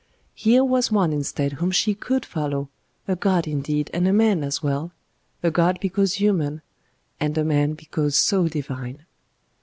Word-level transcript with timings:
Here 0.33 0.65
was 0.65 0.91
one 0.91 1.13
instead 1.13 1.51
whom 1.61 1.69
she 1.69 1.93
could 1.93 2.25
follow, 2.25 2.69
a 3.07 3.15
god 3.15 3.45
indeed 3.47 3.91
and 3.93 4.07
a 4.07 4.11
man 4.11 4.43
as 4.43 4.63
well 4.63 4.93
a 5.43 5.51
god 5.51 5.77
because 5.79 6.15
human, 6.15 6.63
and 7.19 7.37
a 7.37 7.43
man 7.43 7.73
because 7.73 8.17
so 8.17 8.47
divine. 8.47 9.05